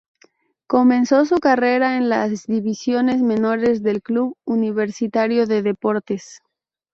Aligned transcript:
Comenzó 0.65 1.25
su 1.25 1.37
carrera 1.37 1.95
en 1.95 2.09
las 2.09 2.47
divisiones 2.47 3.21
menores 3.21 3.83
del 3.83 4.01
club 4.01 4.35
Universitario 4.45 5.45
de 5.45 5.61
Deportes. 5.61 6.39